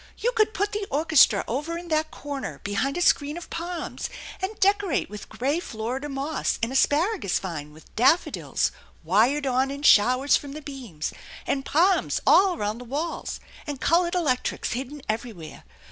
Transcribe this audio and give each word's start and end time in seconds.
"You 0.23 0.31
could 0.31 0.55
put 0.55 0.71
the 0.71 0.87
orchestra 0.89 1.43
over 1.47 1.77
in 1.77 1.89
that 1.89 2.09
corner 2.09 2.59
behind 2.63 2.97
a 2.97 3.03
screen 3.03 3.37
of 3.37 3.51
palms, 3.51 4.09
and 4.41 4.59
decorate 4.59 5.11
with 5.11 5.29
gray 5.29 5.59
Florida 5.59 6.09
moss 6.09 6.57
and 6.63 6.71
asparagus 6.71 7.37
vine 7.37 7.71
with 7.71 7.95
daffodils 7.95 8.71
wired 9.03 9.45
on 9.45 9.69
in 9.69 9.83
showers 9.83 10.35
from 10.35 10.53
the 10.53 10.61
beams, 10.63 11.13
and 11.45 11.65
palms 11.67 12.19
all 12.25 12.57
around 12.57 12.79
the 12.79 12.83
walla, 12.83 13.25
and 13.67 13.79
colored 13.79 14.15
electrics 14.15 14.71
hidden 14.73 15.03
everywhere. 15.07 15.65